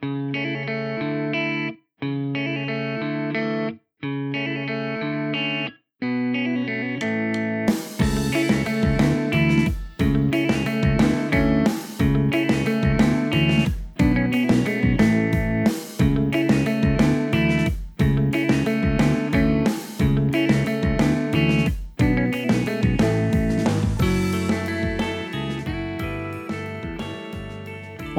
[0.00, 0.06] お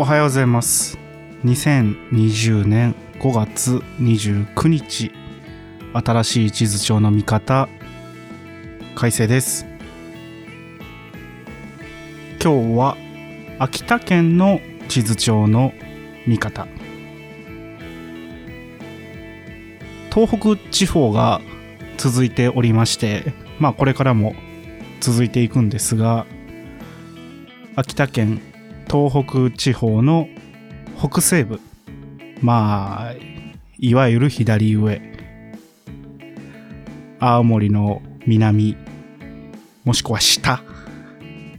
[0.06, 1.09] はようございます。
[1.46, 5.12] 2020年5月29日
[5.94, 7.70] 新しい地図帳の見方
[8.94, 9.66] 改正です。
[12.44, 12.98] 今日は
[13.58, 15.72] 秋田県の地図帳の
[16.28, 16.68] 見方。
[20.14, 21.40] 東北地方が
[21.98, 24.36] 続いておりましてまあこれからも
[25.00, 26.26] 続いていくんですが
[27.76, 28.42] 秋田県
[28.92, 30.28] 東北地方の
[31.00, 31.62] 北西部。
[32.42, 33.16] まあ
[33.78, 35.02] いわゆる左上。
[37.20, 38.76] 青森の南。
[39.86, 40.62] もしくは下。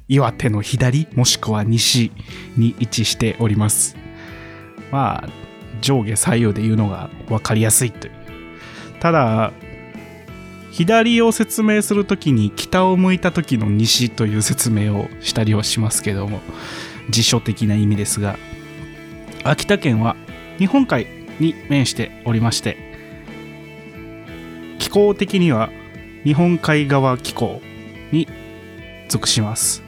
[0.09, 1.09] 岩手の左。
[1.15, 2.13] もしくは西
[2.59, 3.97] に位置しております。
[4.93, 5.29] まあ
[5.81, 8.13] 上下左右で言うのが分かりやすいという。
[9.01, 9.53] ただ
[10.71, 16.41] 左を説明するときに北を向いた時の西という説明をしたりはしますけども
[17.09, 18.37] 辞書的な意味ですが
[19.45, 20.17] 秋田県は
[20.59, 21.07] 日本海
[21.39, 22.77] に面しておりまして
[24.79, 25.71] 気候的には
[26.25, 27.61] 日本海側気候
[28.13, 28.29] に
[29.09, 29.83] 属します、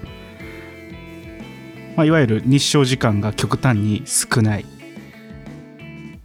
[1.97, 4.65] まあ、いわゆる日照時間が極端に少ない。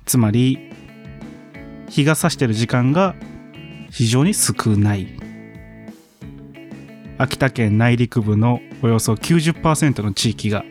[0.06, 0.72] つまり
[1.89, 3.16] 日が差してる時間が
[3.91, 5.08] 非常に少ない。
[7.17, 10.64] 秋田県内陸部のおよそ90%の地域が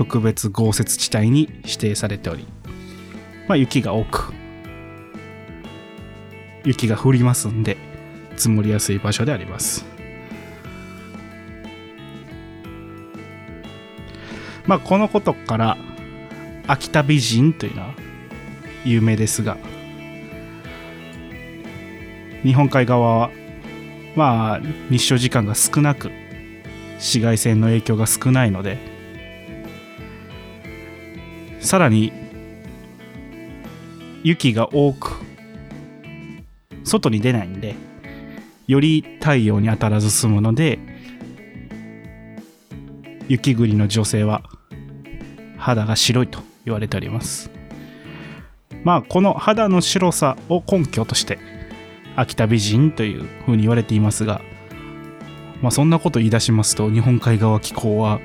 [0.00, 2.46] 特別豪雪地帯に指定されており、
[3.46, 4.32] まあ、雪が多く
[6.64, 7.76] 雪が降りますんで
[8.34, 9.84] 積もりやすい場所であります。
[14.64, 15.76] まあこのことから
[16.66, 17.94] 秋田美人というのは
[18.86, 19.58] 有名ですが
[22.42, 23.30] 日本海側は
[24.16, 26.10] まあ日照時間が少なく
[26.94, 28.89] 紫外線の影響が少ないので
[31.60, 32.12] さらに
[34.22, 35.12] 雪が多く
[36.84, 37.74] 外に出ないんで
[38.66, 40.78] より太陽に当たらず済むので
[43.28, 44.42] 雪国の女性は
[45.56, 47.50] 肌が白いと言われております。
[48.82, 51.38] まあこの肌の白さを根拠として
[52.16, 54.40] 秋田美人というふうに言われていますが、
[55.62, 58.20] まあ、そんなこと言い出しますと日本海側気候は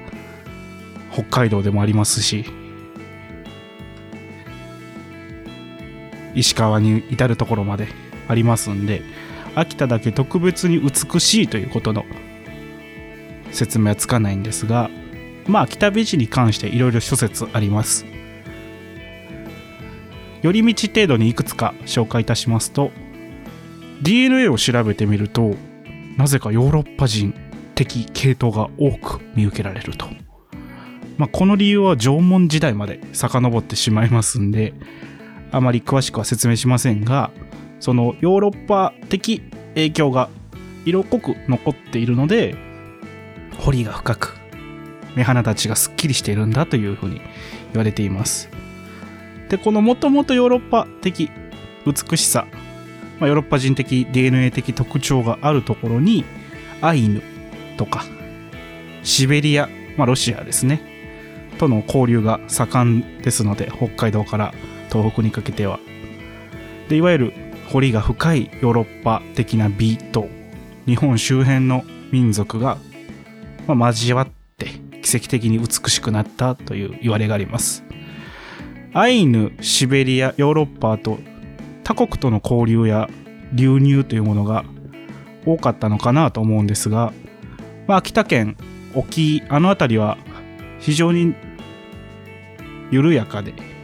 [1.12, 2.46] 北海道でもありますし
[6.36, 7.88] 石川に至るところまで
[8.28, 9.02] ありますんで
[9.56, 12.06] 秋田だけ特別に美しいということの
[13.52, 14.90] 説明はつかないんですが
[15.48, 18.06] まあ秋田美人に関していろいろ諸説あります。
[20.46, 22.92] 寄り道程度にいくつか紹介いたしますと
[24.04, 25.56] DNA を調べてみると
[26.18, 27.34] なぜかヨーロッパ人
[27.74, 30.06] 的系統が多く見受けられると、
[31.18, 34.76] まあ、この理由は縄文時代まで遡ってしまいますんで
[35.56, 37.32] あまり詳しくは説明しませんが
[37.80, 39.42] そのヨーロッパ的
[39.76, 40.30] 影響が
[40.86, 42.56] 色濃く残っているので
[43.58, 44.36] 彫りが深く
[45.16, 47.22] 目鼻立ちがすっきりしているんだというふうに
[47.72, 48.50] 言われています。
[49.48, 51.30] でこのもともとヨーロッパ的
[51.86, 52.48] 美しさ
[53.20, 56.26] まあ、ヨーロッパ人的 DNA 的特徴があるところに
[56.82, 57.22] アイヌ
[57.78, 58.04] とか
[59.04, 60.82] シベリア、まあ、ロシアですね
[61.58, 64.54] との交流が盛んですので北海道から
[64.96, 65.80] 東北にかけては。
[66.88, 67.34] でいわゆる
[67.68, 70.30] 彫りが深いヨーロッパ的な美と
[70.86, 72.78] 日本周辺の民族が、
[73.68, 74.68] まあ、交わって
[75.02, 77.84] 奇跡的に美しくなったという言われがあります。
[78.94, 81.18] アイヌシベリアヨーロッパと
[81.84, 83.10] 他国との交流や
[83.52, 84.64] 流入というものが
[85.46, 87.12] 多かったのかなと思うんですが、
[87.88, 88.56] まあ、秋田県
[88.94, 90.18] 沖あの辺りは
[90.80, 91.36] 非常に
[92.92, 93.75] 緩やかで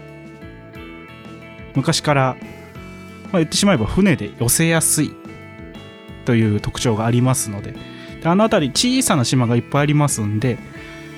[1.75, 2.37] 昔から、
[3.25, 5.11] まあ、言ってしまえば船で寄せやすい
[6.25, 7.73] という特徴がありますので
[8.21, 10.57] であの辺り小さな島がいっぱいありますんで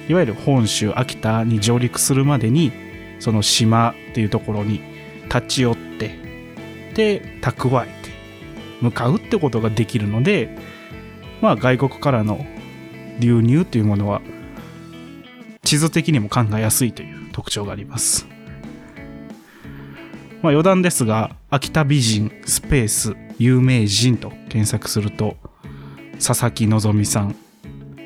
[0.07, 2.71] いわゆる本州秋田に上陸するまでに
[3.19, 4.81] その島っていうところに
[5.25, 6.17] 立ち寄って
[6.93, 8.09] で蓄えて
[8.81, 10.57] 向かうってことができるので
[11.41, 12.45] まあ外国からの
[13.19, 14.21] 流入というものは
[15.63, 18.32] 地図的にも考えやすいという特徴があります。
[20.43, 25.37] まあ、余談ですが、秋田美人、スペース、有名人と検索すると、
[26.15, 27.35] 佐々木希さん、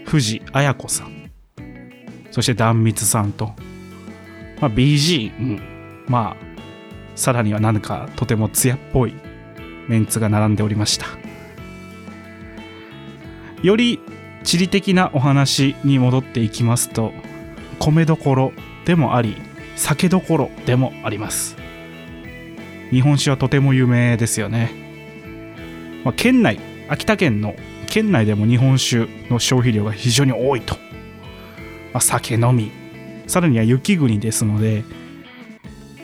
[0.06, 1.32] 藤綾子さん、
[2.30, 3.48] そして壇蜜さんと、
[4.62, 5.62] まあ、BG、うん、
[6.08, 6.48] まあ、
[7.16, 9.16] さらには何かとても艶っぽい
[9.88, 11.08] メンツが並んでおりました。
[13.64, 14.00] より
[14.44, 17.14] 地理的なお話に戻っていきますと、
[17.80, 18.54] 米どころ
[18.86, 19.36] でもあり、
[19.76, 21.67] 酒どころでもあります。
[22.92, 24.72] 日本酒はとても有名ですよね。
[26.04, 27.56] まあ、県内、秋田県の
[27.88, 30.76] 県内でも日本酒の消費量が非常に多いと。
[31.94, 32.72] まあ、酒飲み、
[33.28, 34.84] さらには雪国ですので、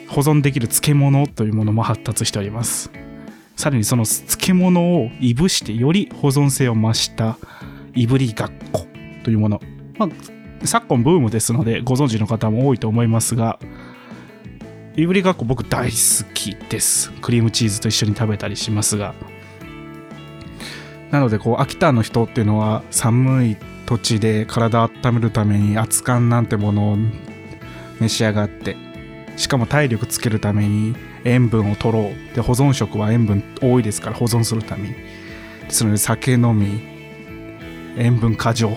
[0.08, 2.90] 保存できる漬物というものも発達しております。
[3.56, 7.38] さらにその漬物をいぶしてより保存性を増した
[7.94, 8.86] いぶりがっこ
[9.22, 9.60] というもの。
[9.96, 10.08] まあ、
[10.66, 13.58] 昨今ブームですのでご存知の方も多いと思いますが、
[14.96, 17.10] いぶりがっこ僕大好きです。
[17.20, 19.12] クリームチーズと一緒に食べたりしますが。
[21.10, 23.56] なので、こう、秋田の人っていうのは寒い
[23.86, 26.98] 土地で体を温めるために熱燗なんてものを
[28.00, 28.76] 召し上がって、
[29.36, 30.94] しかも体力つけるために
[31.24, 32.34] 塩分を取ろう。
[32.36, 34.94] で、保存食は塩分多いですから保存するために。
[34.94, 36.80] ですので、酒飲み、
[37.98, 38.70] 塩分過剰。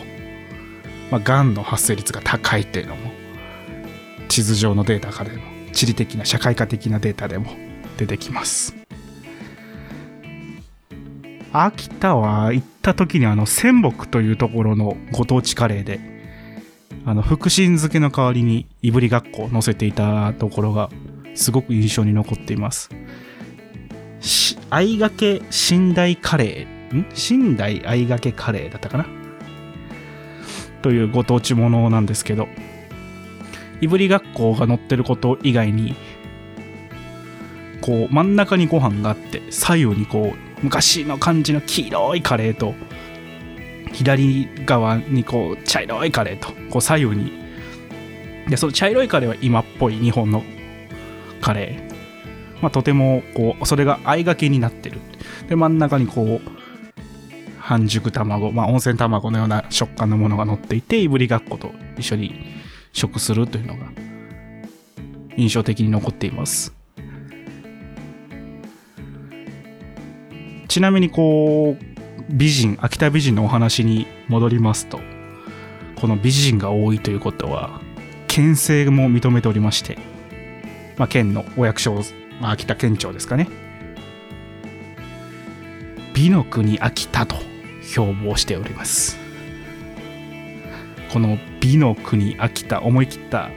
[1.12, 3.12] まあ、がんの発生率が高いっていうのも、
[4.30, 7.52] 地図上のデータからでも、地理的な社会科的なデータでも
[7.98, 8.76] 出てきます。
[11.54, 16.00] 秋田は行った時にあの仙北というところのご当地カレーで
[17.06, 20.90] あの福神漬けの代わりにいぶりがっこを乗せていたところが
[21.36, 22.90] すごく印象に残っています。
[24.72, 27.52] 相掛け寝台カレーん？
[27.52, 29.06] 寝台相掛けカレーだったかな？
[30.82, 32.48] というご当地ものなんですけど。
[33.82, 35.96] いぶりがっこが乗ってること以外に
[37.82, 42.74] こう真ん中にご飯があって左右にこう昔の感じの黄色いカレーと
[43.94, 47.32] 左側にこう茶色いカレーとこう左右に
[48.50, 50.44] でその茶色いカレーは今っぽい日本の
[51.42, 55.00] カレー、まあ、とてもこうそれが相掛けになってる
[55.48, 56.42] で真ん中にこう
[57.60, 62.57] 半熟卵、まあ、温泉卵のような食感のものが乗っていていぶりがっこと一緒に
[62.98, 63.88] 食するというのが
[65.38, 66.78] 印象的に残っています
[70.68, 71.84] ちなみにこう、
[72.30, 75.00] 美人、秋田美人のお話に戻りますと、
[76.00, 77.82] この美人が多いということは、
[78.28, 79.98] 県政も認めておりまして、
[80.98, 82.04] まあ、県のお役所、
[82.42, 83.48] まあ、秋田県庁ですかね。
[86.14, 87.38] 美の国秋田と
[87.82, 89.18] 標榜しております。
[91.12, 93.50] この美の国秋田、思い切った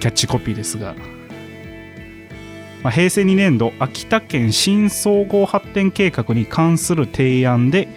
[0.00, 0.94] キャッチコピーですが、
[2.82, 7.88] まあ、平成2年度秋田県新総合発展計画に関する提案で、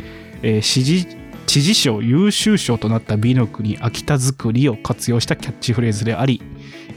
[0.42, 1.06] えー、知事
[1.48, 6.42] 知事賞優秀賞となった美の国秋田づくりを活用したキャッチフレーズであり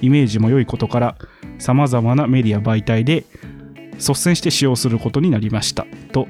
[0.01, 1.17] イメージも良いことから
[1.59, 3.25] さまざまなメディア媒体で
[3.97, 5.87] 率先して使用することになりました。
[6.13, 6.29] と、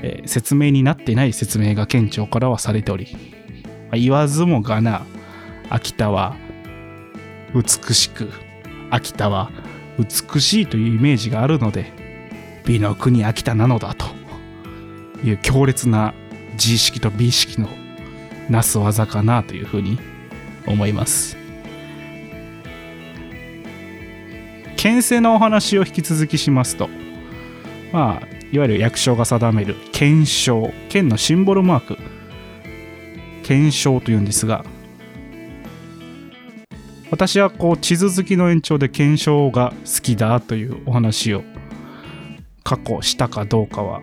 [0.00, 5.02] えー、説明になってない説明が県庁からはされており、まあ、言わずもがな
[5.70, 6.36] 秋田は
[7.54, 8.30] 美しく
[8.90, 9.50] 秋田は
[9.98, 11.92] 美しいというイメージがあるので
[12.64, 14.06] 美の国秋田なのだと
[15.24, 16.14] いう強烈な
[16.52, 17.68] 自意識と美意識の
[18.48, 19.98] なす技かなというふうに
[20.66, 21.36] 思います。
[24.78, 26.88] 県政のお話を引き続きしますと
[27.92, 31.98] まあいわゆる役所が定める県章県のシンボルマーク
[33.42, 34.64] 県章というんですが
[37.10, 41.42] 私はこう地図好きの延長で検証が好きだというお話を
[42.62, 44.02] 過去したかどうかは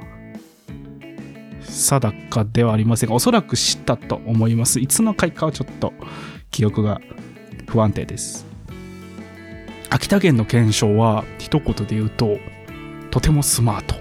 [1.62, 3.10] 定かではありません。
[3.10, 4.80] がおそらく知ったと思います。
[4.80, 5.94] いつの回かはちょっと
[6.50, 7.02] 記憶が
[7.68, 8.46] 不安定です。
[9.90, 12.38] 秋田県の検証は一言で言うと
[13.12, 13.96] とてもスマート。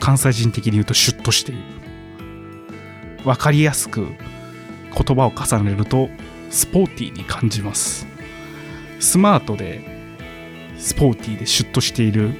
[0.00, 1.60] 関西人的に言うとシュッとしている。
[3.24, 6.08] 分かりやすく言葉を重ねると
[6.50, 8.06] スポーティーに感じます。
[9.00, 9.80] スマートで
[10.78, 12.34] スポーティーでシュッとしている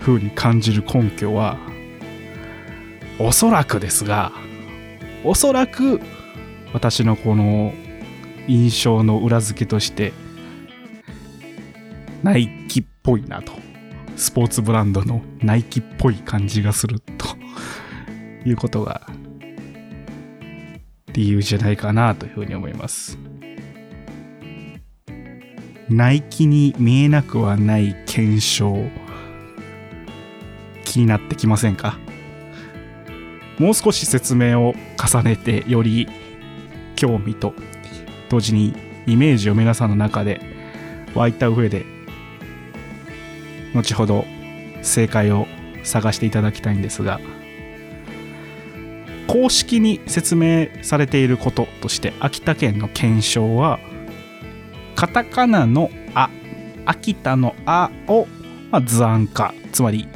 [0.00, 1.58] 風に感じる根拠は
[3.18, 4.32] おそらくですが
[5.24, 6.00] おそらく
[6.72, 7.72] 私のこの
[8.46, 10.12] 印象の裏付けとして
[12.22, 13.52] ナイキっぽいなと。
[14.16, 17.38] スポーツブランドのナイキっぽい感じがすると。
[18.44, 19.06] いうことが
[21.18, 23.18] 理由じゃないかなというふうに思います。
[25.88, 28.88] ナイキに見えなくはない検証
[30.84, 31.98] 気になってきませんか？
[33.58, 36.06] もう少し説明を重ねてより
[36.94, 37.52] 興味と
[38.28, 38.72] 同時に
[39.08, 40.40] イメージを皆さんの中で
[41.16, 41.84] 湧いた上で
[43.74, 44.24] 後ほど
[44.82, 45.48] 正解を
[45.82, 47.18] 探していただきたいんですが
[49.28, 53.78] 公式に説明されていることとして秋田県の検証は
[54.96, 56.30] カタカナの「あ」
[56.86, 58.26] 秋田の「あ」を、
[58.70, 60.08] まあ、図案化つまり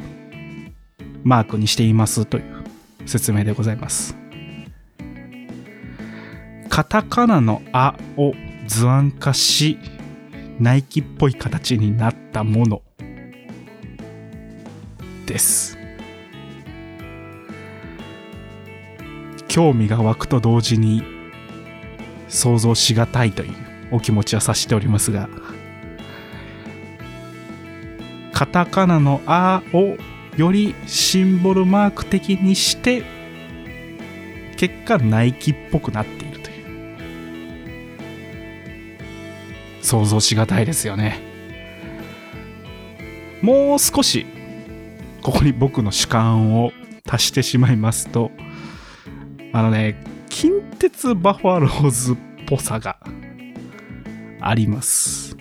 [1.23, 2.43] マークにしていますという
[3.05, 4.17] 説明でございます。
[6.69, 8.33] カタカナの「あ」を
[8.65, 9.77] 図案化し
[10.59, 12.81] ナイキっぽい形になったもの
[15.27, 15.82] です。
[19.53, 21.03] 興味が湧くと同時に
[22.27, 23.53] 想像しがたいという
[23.91, 25.29] お気持ちは察しておりますが
[28.31, 29.95] カタカナの「あ」を
[30.37, 33.03] よりシンボルマーク的にして
[34.57, 36.65] 結果ナイキっぽくなっているという。
[39.83, 41.21] 想像しがたいですよね。
[43.43, 44.25] もう少し
[45.21, 46.71] ここに僕の主観を
[47.07, 48.31] 足してしまいますと
[49.55, 49.95] あのね
[50.29, 52.15] 近鉄バファローズっ
[52.47, 52.97] ぽさが
[54.41, 55.37] あります。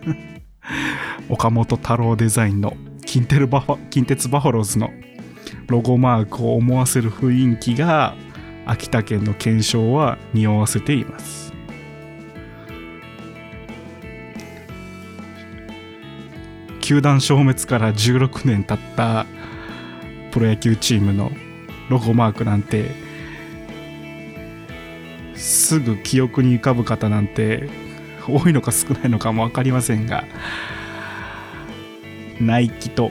[1.30, 4.90] 岡本太郎デザインの近鉄バファローズの
[5.66, 8.14] ロゴマークを思わせる雰囲気が
[8.66, 11.54] 秋田県の検証は匂わせています。
[16.82, 19.24] 球団消滅から16年経った
[20.32, 21.32] プロ野球チームの
[21.88, 23.05] ロゴマークなんて
[25.66, 27.68] すぐ記憶に浮かぶ方なんて
[28.28, 30.22] 多いのか少ないのかも分かりませんが
[32.40, 33.10] ナイキと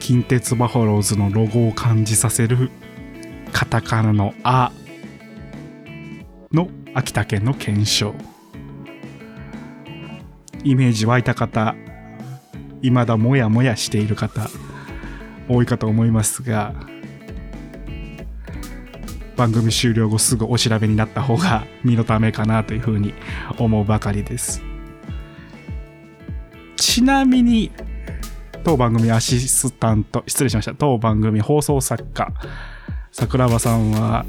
[0.00, 2.70] 近鉄バファローズのロゴを感じさせる
[3.52, 4.72] カタカナの「あ」
[6.50, 8.14] の秋田県の検証。
[10.62, 11.74] イメージ湧いた方
[12.80, 14.48] 未だもやもやしている方
[15.46, 16.72] 多いかと思いますが
[19.36, 23.14] 番組終了後すぐお調べになった方が 身のためかなというふうに
[23.58, 24.62] 思うばかりです。
[26.76, 27.70] ちなみに
[28.64, 30.74] 当番組アシスタント失礼しました。
[30.74, 32.32] 当番組放送作家
[33.12, 34.26] 桜庭さんは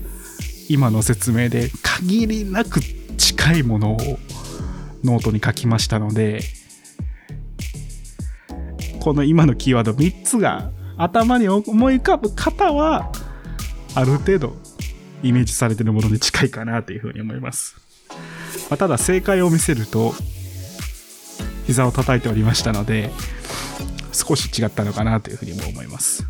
[0.70, 2.82] 今の説明で限りなく
[3.18, 4.20] 近いものを
[5.04, 6.42] ノートに書きましたので
[9.00, 13.12] この今のキーワード3つが頭に思い浮かぶ方は
[13.94, 14.56] ある程度
[15.24, 17.76] イメージされてるもので近いかなというふうに思います、
[18.70, 20.14] まあ、ただ正解を見せると
[21.66, 23.12] 膝を叩いておりましたので
[24.12, 26.26] 少し違ったのかなというふうにも思います。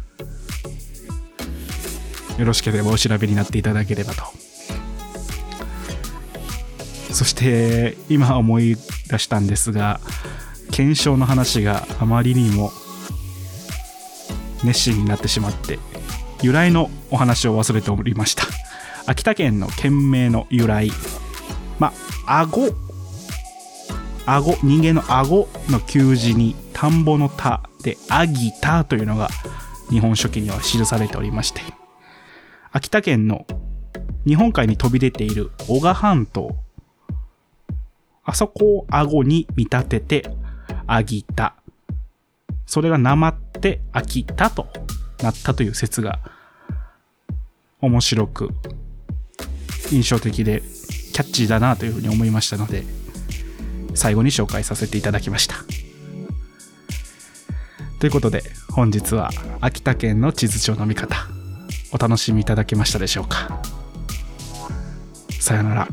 [2.37, 4.23] よろしければお調べになっていただければと。
[7.13, 8.75] そして今思い
[9.07, 10.01] 出したんですが
[10.71, 12.73] 検証の話があまりにも
[14.65, 15.79] 熱心になってしまって
[16.41, 18.54] 由来のお話を忘れておりました。
[19.07, 20.89] 秋田県の県名の由来。
[21.79, 21.93] ま
[22.25, 22.73] あ顎。
[24.25, 29.29] 顎人間の顎の旧字に田んぼの田でアギタというのが
[29.91, 31.61] 日本書紀には記されておりまして。
[32.71, 33.45] 秋田県の
[34.25, 36.55] 日本海に飛び出ている男鹿半島。
[38.23, 40.25] あそこを顎に見立てて
[40.87, 41.55] アギタ
[42.65, 44.67] それがなまって秋田と
[45.21, 46.19] なったという説が
[47.81, 48.49] 面白く
[49.91, 50.61] 印象的で
[51.13, 52.83] キャッチーだなというふうに思いましたので
[53.93, 55.55] 最後に紹介させていただきました。
[57.99, 59.29] ということで本日は
[59.61, 61.15] 秋田県の地図帳の見方
[61.91, 63.61] お楽しみいただけましたでしょうか？
[65.39, 65.87] さよなら。